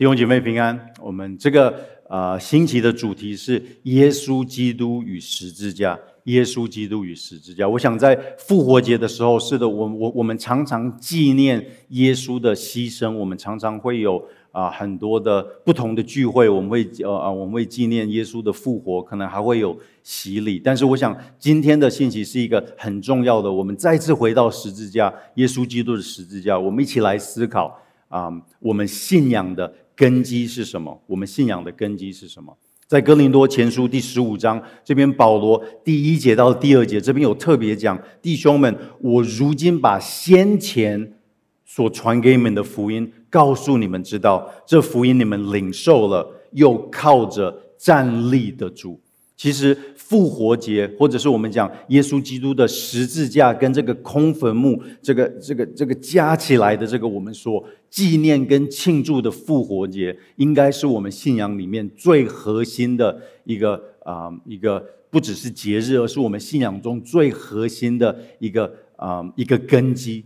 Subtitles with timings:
[0.00, 0.80] 弟兄姐妹平安。
[0.98, 1.78] 我们这个
[2.08, 5.98] 呃星期的主题是耶稣基督与十字架。
[6.24, 7.68] 耶稣基督与十字架。
[7.68, 13.12] 我想在复活节的时候，是的，我我我们常常纪念耶稣的牺牲。
[13.12, 20.58] 我们常常会有啊很多的不同的聚会，我们会呃啊我们会纪念耶稣的复活，可能还会有洗礼。
[20.58, 23.52] 但是我想今天的信息是一个很重要的。
[23.52, 27.78] 我们再次回到十字架，耶稣基督的十字架，我们一起来思考
[28.08, 28.30] 啊，
[28.60, 29.70] 我们信仰的。
[30.00, 30.98] 根基是什么？
[31.06, 32.56] 我们信仰的根基是什么？
[32.86, 41.12] 在哥林多前书第十五章这边，保罗第一节到第二节这边有特别讲：弟兄们，我如今把先前
[41.66, 48.98] 所传给你们的福音告诉你们，知道这福音你们领受了，又靠着站立的主。
[49.36, 70.24] 其实复活节，或者是我们讲耶稣基督的十字架，跟这个空坟墓，这个这个这个加起来的这个，我们说纪念跟庆祝的复活节，应该是我们信仰里面最核心的一个啊一个，不只是节日，而是我们信仰中最核心的一个啊一个根基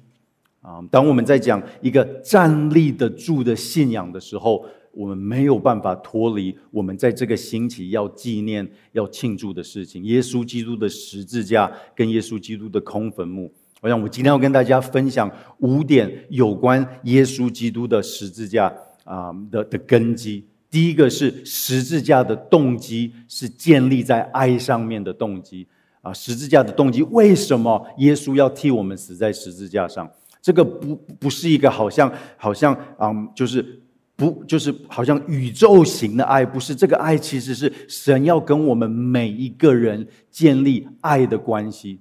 [0.61, 0.81] 啊。
[0.91, 4.65] 当我们在讲一个站立得住的信仰的时候。
[4.97, 13.53] 我们没有办法脱离我们在这个星期要纪念、要庆祝的事情——耶稣基督的十字架跟耶稣基督的空坟墓。
[13.85, 18.73] 我想，我今天要跟大家分享五点有关耶稣基督的十字架
[19.05, 20.43] 啊的的根基。
[20.71, 25.67] 第一个是十字架的动机是建立在爱上面的动机
[26.01, 30.11] 啊，十字架的动机为什么耶稣要替我们死在十字架上？
[30.41, 33.83] 这个不不是一个好像好像啊，就是。
[34.17, 41.99] 不，就是好像宇宙型的爱，不是这个爱，其实是神要跟我们每一个人建立爱的关系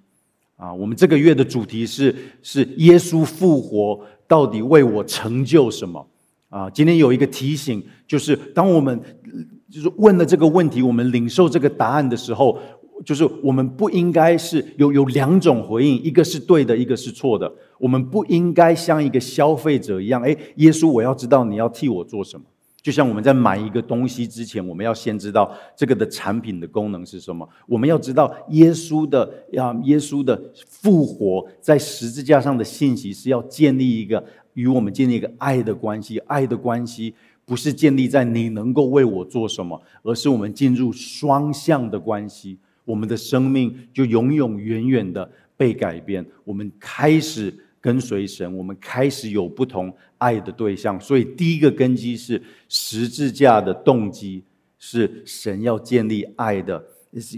[0.63, 0.73] 啊。
[0.73, 6.07] 我们这个月的主题是是耶稣复活到底为我成就什么
[6.49, 6.69] 啊？
[6.69, 8.99] 今天有一个提醒，就是当我们
[9.69, 12.57] 就是问了这个问题，我们领受这个答案的时候。
[13.03, 17.51] 就是我们不应该是有有两种回应，一个是对的，一个是错的。
[17.77, 22.45] 我们不应该像一个消费者一样，哎，耶稣，我要知道你要替我做什么。
[22.83, 27.47] 就像我们在买一个东西之前，我们要先知道这个的产品的功能是什么。
[27.65, 34.21] 我们要知道耶稣的呀，耶稣的复活在十字架上的信息是要建立一个
[34.55, 36.17] 与我们建立一个爱的关系。
[36.27, 42.59] 爱的关系不是建立在你能够为我做什么，而是我们进入双向的关系。
[42.83, 46.25] 我们的生命就永永远远的被改变。
[46.43, 50.97] 我们开始跟随神，我们开始有不同爱的对象。
[51.01, 54.41] 所以，第一个根基是十字架的动机，
[54.79, 56.81] 是神要建立爱的，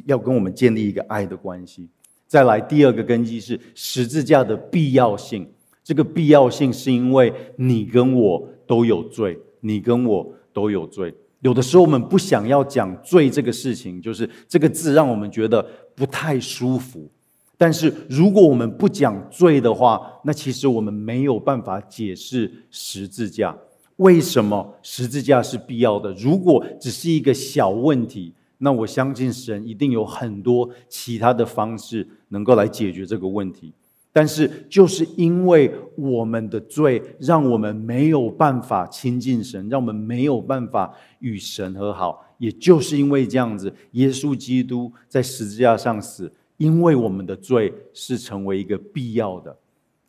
[0.05, 1.89] 要跟我们建立一个爱的关系。
[2.27, 5.49] 再来，第二个根基是十字架的必要性。
[5.83, 11.11] 这个必要性是因为你跟我都有罪，你跟我都有罪。
[11.41, 17.09] 有的时候我们不想要讲罪这个事情，就是这个字让我们觉得不太舒服。
[17.57, 23.55] 但是如果我们不讲罪的话，那其实我们没有办法解释十字架
[23.97, 26.11] 为什么十字架是必要的。
[26.13, 33.73] 如果只是一个小问题，那我相信神一定有很多其他的方式能够来解决这个问题。
[34.11, 42.25] 但是，就是因为我们的罪，让我们没有办法亲近神，让我们没有办法与神和好。
[42.37, 49.57] 也就是因为这样子，耶稣基督在十字架上死，因为我们的罪是成为一个必要的。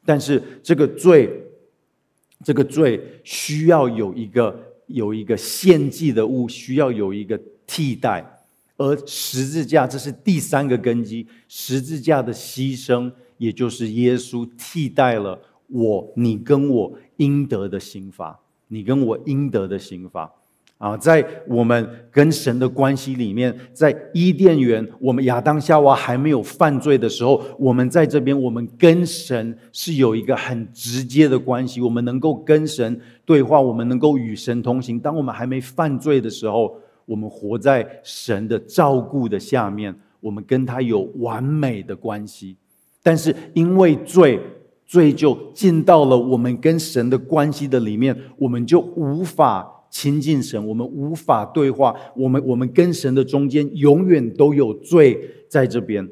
[0.05, 1.31] 但是，这个罪，
[2.45, 8.25] 这个罪需要有一个有一个献祭的物，需要有一个替代。
[8.77, 13.11] 而十字架，这是第三个根基，十字架的牺牲。
[13.39, 20.33] 也就是耶稣替代了我，你跟我应得的刑罚，你跟我应得的刑罚
[20.79, 20.97] 啊！
[20.97, 35.01] 在我们跟神的关系里面，在伊甸园，我们亚当夏娃还没有犯罪的时候，我们在这边，我们跟神是有一个很直接的关系，我们能够跟神对话，我们能够与神同行。
[35.01, 36.77] 当我们还没犯罪的时候，
[37.07, 42.57] 我们活在神的照顾的下面，我们跟他有完美的关系。
[43.03, 44.39] 但是因为罪，
[44.85, 56.07] 罪就进到了我们跟神的关系的里面，我们就无法亲近神，我们无法对话，我们我们跟神的中间永远都有罪在这边。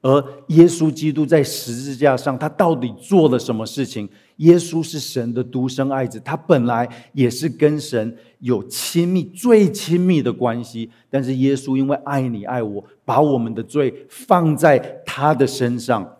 [0.00, 4.08] 而耶稣基督在十字架上，他到底做了什么事情？
[4.38, 10.90] 耶稣是神的独生爱子，他本来也是跟神有亲密、最亲密的关系。
[11.08, 16.16] 但是耶稣因为爱你爱我，把我们的罪放在他的身上。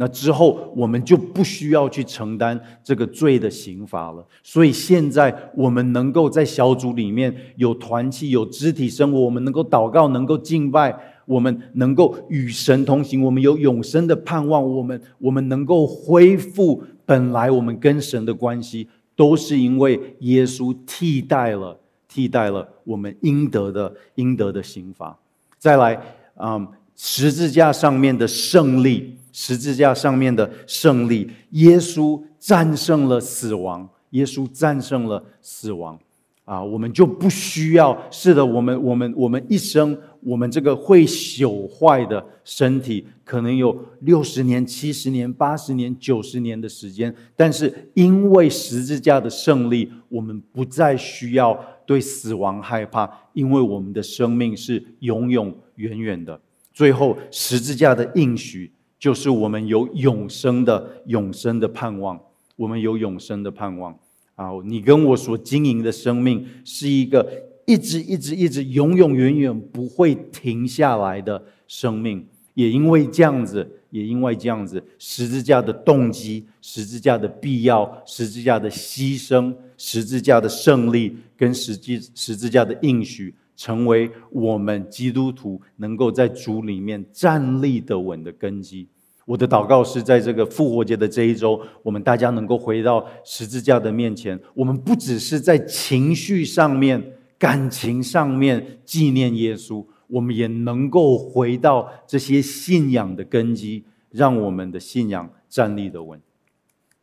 [0.00, 4.26] 那之后我们就不需要去承担这个罪的刑罚了。
[4.42, 25.14] 所以现在我们能够在小组里面有团契、有肢体生活，我们能够祷告、能够敬拜，我们能够与神同行，我们有永生的盼望，我们我们能够恢复本来我们跟神的关系，都是因为耶稣替代了替代了我们应得的应得的刑罚。
[25.58, 26.00] 再来，
[26.36, 26.66] 嗯，
[26.96, 29.19] 十字架上面的胜利。
[29.32, 35.98] 十字架上面的胜利，耶稣战胜了死亡，耶稣战胜了死亡，
[36.44, 37.96] 啊，我们就不需要。
[38.10, 56.40] 是的，我们我们我们一生，我们这个会朽坏的身体，可能有六十年、七十年、八十年、九十年的时间，但是因为十字架的胜利，我们不再需要对死亡害怕，因为我们的生命是永永远远的。
[56.72, 58.72] 最后，十字架的应许。
[59.00, 62.20] 就是我们有永生的永生的盼望，
[62.54, 63.98] 我们有永生的盼望
[64.34, 64.50] 啊！
[64.64, 67.26] 你跟我所经营的生命是一个
[67.66, 83.34] 一直一直一直永永远远不会停下来的生命，也因为这样子，也因为这样子，十字架的动机、十字架的必要、十字架的牺牲、十字架的胜利跟实际十字架的应许。
[83.60, 88.88] 成为我们基督徒能够在主里面站立得稳的根基。
[89.26, 94.40] 我的祷告是在这个复活节的这一周，我们大家能够回到十字架的面前。
[94.54, 106.18] 我们不只是在情绪上面、感情上面纪念耶稣，我们也能够回到这些信仰的根基，让我们的信仰站立得稳。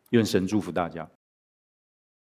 [0.10, 1.08] 愿神祝福大家。